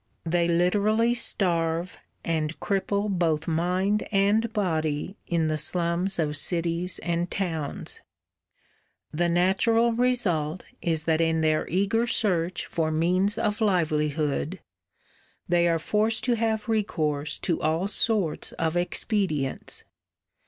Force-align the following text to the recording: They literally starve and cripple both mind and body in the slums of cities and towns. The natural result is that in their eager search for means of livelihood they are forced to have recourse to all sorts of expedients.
They 0.25 0.47
literally 0.47 1.13
starve 1.13 1.99
and 2.25 2.59
cripple 2.59 3.07
both 3.07 3.47
mind 3.47 4.01
and 4.11 4.51
body 4.51 5.15
in 5.27 5.45
the 5.47 5.59
slums 5.59 6.17
of 6.17 6.35
cities 6.37 6.97
and 7.03 7.29
towns. 7.29 8.01
The 9.13 9.29
natural 9.29 9.93
result 9.93 10.63
is 10.81 11.03
that 11.03 11.21
in 11.21 11.41
their 11.41 11.67
eager 11.67 12.07
search 12.07 12.65
for 12.65 12.89
means 12.89 13.37
of 13.37 13.61
livelihood 13.61 14.59
they 15.47 15.67
are 15.67 15.77
forced 15.77 16.23
to 16.23 16.33
have 16.33 16.67
recourse 16.67 17.37
to 17.37 17.61
all 17.61 17.87
sorts 17.87 18.53
of 18.53 18.75
expedients. 18.75 19.83